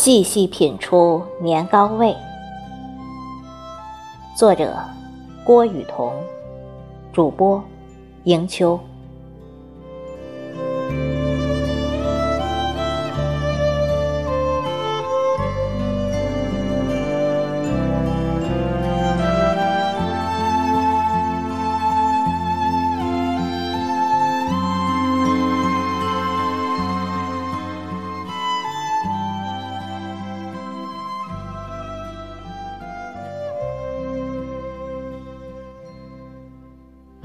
[0.00, 2.14] 细细品出年糕味。
[4.36, 4.72] 作者：
[5.44, 6.12] 郭雨桐，
[7.12, 7.60] 主播：
[8.22, 8.78] 迎秋。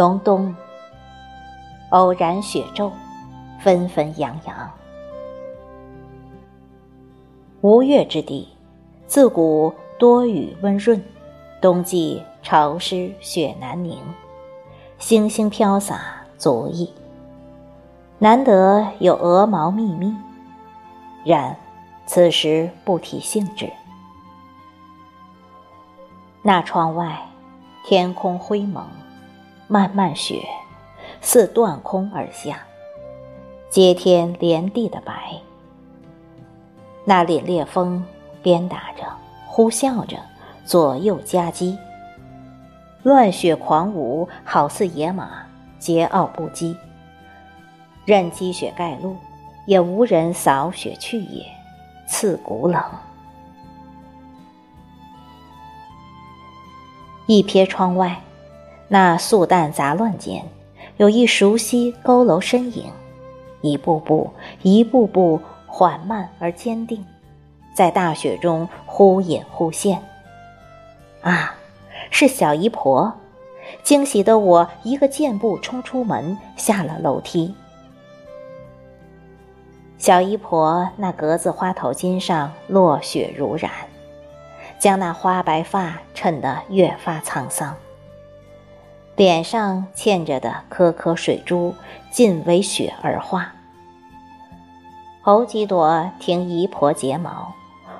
[0.00, 0.56] 隆冬，
[1.90, 2.90] 偶然雪骤，
[3.58, 4.70] 纷纷扬扬。
[7.60, 8.48] 吴越之地，
[9.06, 11.04] 自古多雨温润，
[11.60, 13.98] 冬季潮湿雪难凝，
[14.98, 16.00] 星星飘洒
[16.38, 16.90] 足矣。
[18.18, 20.16] 难得有鹅毛密密，
[21.26, 21.54] 然
[22.06, 23.70] 此时不提兴致。
[26.40, 27.20] 那窗外，
[27.84, 28.82] 天空灰蒙。
[29.72, 30.44] 漫漫雪，
[31.20, 32.58] 似断空而下，
[33.68, 35.32] 接天连地的白。
[37.04, 38.04] 那凛冽风
[38.42, 39.04] 鞭打着，
[39.46, 40.16] 呼啸着，
[40.64, 41.78] 左右夹击，
[43.04, 45.46] 乱雪狂舞，好似野马，
[45.78, 46.76] 桀骜不羁。
[48.04, 49.16] 任积雪盖路，
[49.66, 51.46] 也无人扫雪去也，
[52.08, 52.82] 刺骨冷。
[57.26, 58.20] 一瞥窗外。
[58.92, 60.44] 那素淡杂乱间，
[60.96, 62.90] 有一熟悉佝偻身影，
[63.60, 64.28] 一步步、
[64.62, 67.06] 一步步缓慢而坚定，
[67.72, 70.02] 在大雪中忽隐忽现。
[71.20, 71.54] 啊，
[72.10, 73.12] 是小姨婆！
[73.84, 77.54] 惊喜的我一个箭步冲出门，下了楼梯。
[79.98, 83.70] 小姨婆那格子花头巾上落雪如染，
[84.80, 87.76] 将那花白发衬得越发沧桑。
[89.20, 91.74] 脸上嵌着的颗颗水珠，
[92.10, 93.52] 尽为雪而化。
[95.24, 97.52] 偶几朵停姨婆睫毛，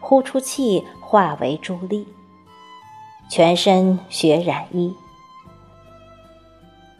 [0.00, 2.08] 呼出气化为珠粒。
[3.28, 4.92] 全身雪染衣，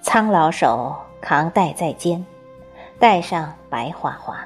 [0.00, 2.24] 苍老手扛带在肩，
[2.98, 4.38] 带上白花花。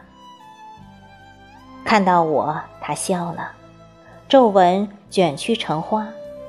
[1.85, 3.53] 看到我，他笑了，
[4.29, 6.05] 皱纹卷曲成花，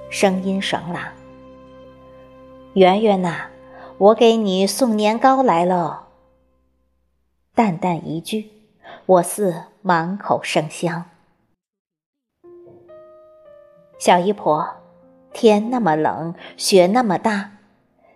[0.10, 1.04] 声音爽朗。
[2.74, 3.50] 圆圆呐，
[4.00, 6.06] 我给你送年糕来喽。
[7.54, 8.50] 淡淡一句，
[9.06, 11.06] 我似满口生香。
[14.00, 14.68] 小姨婆，
[15.32, 17.52] 天那么冷，雪那么大，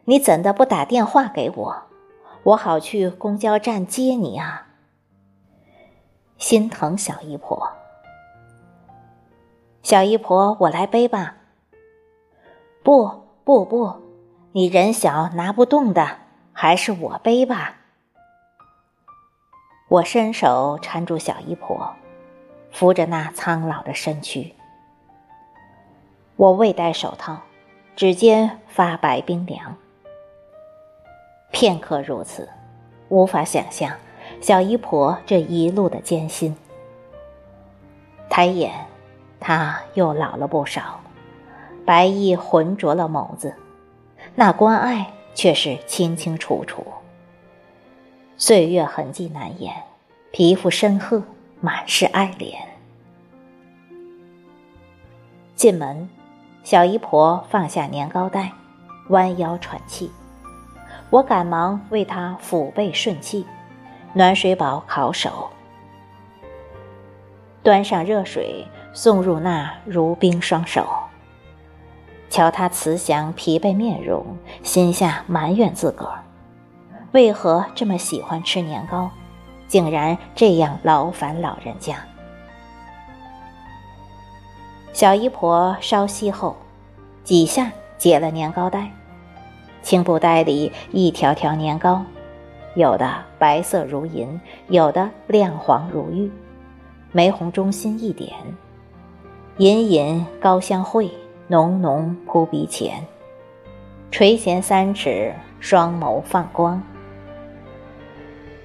[0.05, 1.83] 你怎的不打电话给我，
[2.41, 4.69] 我好去公交站接你啊？
[6.39, 7.73] 心疼小姨婆。
[9.83, 11.37] 小姨婆，我来背吧。
[12.81, 14.06] 不不不。
[14.57, 16.17] 你人小拿不动的，
[16.51, 17.75] 还是我背吧。
[19.87, 21.93] 我伸手搀住小姨婆，
[22.71, 24.55] 扶着那苍老的身躯。
[26.37, 27.37] 我未戴手套，
[27.95, 29.75] 指尖发白冰凉。
[31.51, 32.49] 片刻如此，
[33.09, 33.91] 无法想象
[34.41, 36.57] 小姨婆这一路的艰辛。
[38.27, 38.73] 抬眼，
[39.39, 40.99] 她又老了不少，
[41.85, 43.53] 白衣浑浊了眸子。
[44.35, 46.85] 那关爱却是清清楚楚，
[48.37, 49.73] 岁月痕迹难掩，
[50.31, 51.23] 皮肤深褐，
[51.59, 52.55] 满是爱怜。
[55.55, 56.07] 进门，
[56.63, 58.51] 小姨婆放下年糕袋，
[59.09, 60.11] 弯腰喘气，
[61.09, 63.45] 我赶忙为她抚背顺气，
[64.13, 65.49] 暖水宝烤手，
[67.63, 70.87] 端上热水送入那如冰双手。
[72.29, 74.25] 瞧他慈祥疲惫面容，
[74.61, 76.23] 心下埋怨自个儿，
[77.13, 79.09] 为何这么喜欢吃年糕，
[79.67, 81.95] 竟然这样劳烦老人家。
[84.91, 86.55] 小姨婆稍息后，
[87.23, 88.91] 几下解了年糕袋，
[89.81, 92.03] 青布袋里一条条年糕，
[92.75, 93.09] 有的
[93.39, 96.31] 白色如银，有的亮黄如玉，
[97.11, 98.33] 玫红中心一点，
[99.57, 101.09] 隐隐高香会。
[101.49, 103.01] 浓浓扑鼻前，
[104.11, 106.83] 垂涎三尺，双眸放光。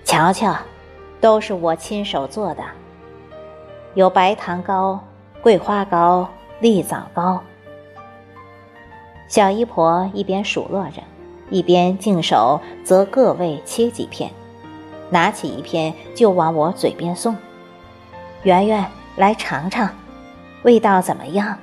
[0.04, 0.56] 瞧瞧，
[1.20, 2.62] 都是我亲手做的，
[3.94, 4.98] 有白糖糕、
[5.40, 7.40] 桂花糕、栗枣糕。
[9.28, 11.00] 小姨婆一边数落着，
[11.50, 14.28] 一边净手则各位切几片，
[15.08, 17.36] 拿起一片就往我嘴边送。
[18.42, 18.84] 圆圆，
[19.14, 19.88] 来尝尝，
[20.64, 21.56] 味道怎么样？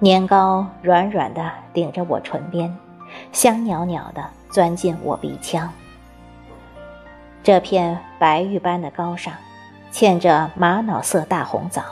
[0.00, 2.72] 年糕软软的顶着我唇边，
[3.32, 5.68] 香袅袅的钻进我鼻腔。
[7.42, 9.34] 这片白玉般的糕上，
[9.92, 11.82] 嵌着玛瑙色大红枣，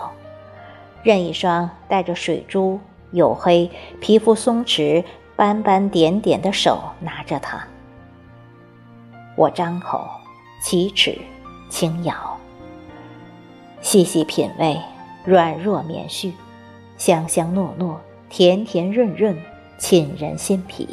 [1.02, 2.78] 任一双带着水珠、
[3.12, 3.68] 黝黑、
[4.00, 5.04] 皮肤松弛、
[5.34, 7.58] 斑斑点点的手拿着它。
[9.34, 10.08] 我张口，
[10.62, 11.18] 启齿，
[11.68, 12.36] 轻咬，
[13.80, 14.80] 细细品味，
[15.24, 16.32] 软弱绵絮，
[16.96, 17.96] 香香糯糯，
[18.28, 19.36] 甜甜润润，
[19.78, 20.88] 沁人心脾。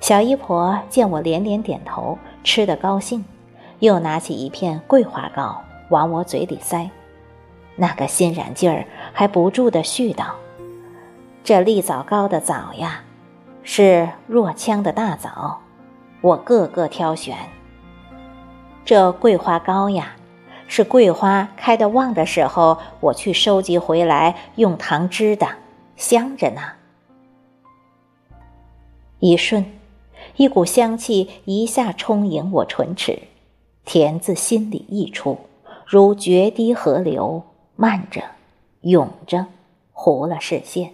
[0.00, 3.24] 小姨婆见我连连点头，吃得高兴，
[3.80, 6.90] 又拿起一片桂花糕往我嘴里塞，
[7.76, 10.26] 那个欣然劲儿还不住地絮叨
[11.44, 13.02] ：“这栗枣糕的枣呀，
[13.62, 15.60] 是若羌的大枣。”
[16.20, 17.36] 我个个挑选。
[18.84, 20.16] 这桂花糕呀，
[20.68, 25.48] 是桂花开得旺的时候，我去收集回来用糖汁的，
[25.96, 26.60] 香着呢。
[29.18, 29.64] 一瞬，
[30.36, 33.18] 一股香气一下充盈我唇齿，
[33.84, 35.38] 甜自心里溢出，
[35.86, 37.42] 如决堤河流，
[37.74, 38.22] 漫着，
[38.82, 39.46] 涌着，
[39.92, 40.92] 糊了视线，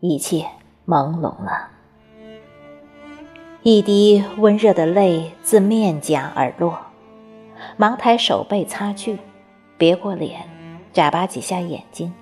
[0.00, 0.44] 一切
[0.86, 1.70] 朦胧了。
[3.62, 6.78] 一滴温热的泪自面颊而落，
[7.80, 9.20] 忙抬手背擦去，
[9.76, 10.40] 别过脸，
[10.92, 12.12] 眨巴几下眼睛，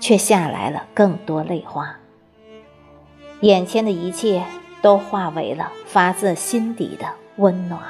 [0.00, 1.96] 却下来了更多泪花。
[3.42, 4.42] 眼前的一切
[4.82, 7.06] 都化为了发自心底的
[7.36, 7.80] 温暖。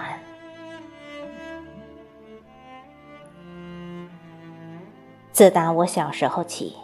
[5.32, 6.76] 自打我小时候起，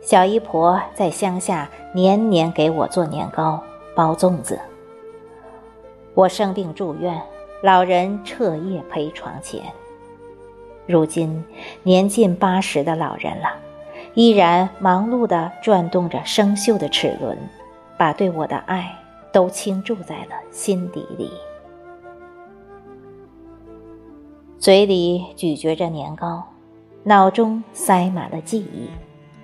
[0.00, 3.60] 小姨婆在乡下年年给我做年糕、
[3.96, 4.60] 包粽子。
[6.14, 7.20] 我生病住院，
[7.62, 9.62] 老人彻夜陪床前。
[10.86, 11.42] 如今
[11.82, 13.48] 年近八十的老人了，
[14.14, 17.36] 依然忙碌地转动着生锈的齿轮，
[17.96, 18.94] 把对我的爱
[19.32, 21.30] 都倾注在了心底里。
[24.58, 26.44] 嘴里咀嚼着年糕，
[27.04, 28.90] 脑中塞满了记忆，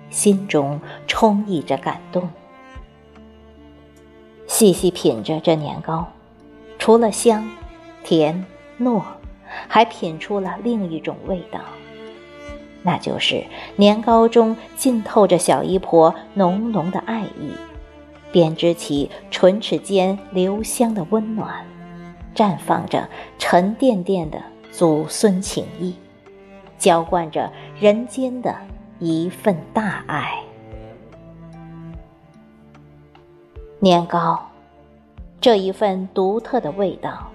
[0.09, 2.29] 心中充溢着感动。
[4.47, 6.05] 细细品着这年糕。
[6.77, 7.47] 除了香、
[8.03, 8.45] 甜、
[8.79, 9.01] 糯，
[9.67, 11.59] 还品出了另一种味道，
[12.81, 13.43] 那就是
[13.75, 17.53] 年糕中浸透着小姨婆浓浓的爱意，
[18.31, 21.65] 编织起唇齿间留香的温暖，
[22.35, 23.07] 绽放着
[23.39, 24.41] 沉甸甸的
[24.71, 25.95] 祖孙情谊，
[26.77, 28.55] 浇灌着人间的
[28.99, 30.39] 一份大爱。
[33.79, 34.39] 年糕。
[35.41, 37.29] 这一份独特的味道，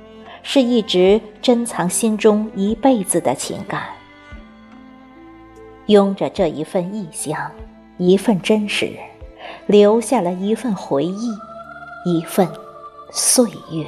[0.51, 3.83] 是一直珍藏心中一辈子的情感。
[5.89, 7.51] 拥着这一份异乡，
[7.99, 8.93] 一份真实，
[9.67, 11.35] 留下了一份回忆，
[12.07, 12.49] 一份
[13.13, 13.87] 岁月。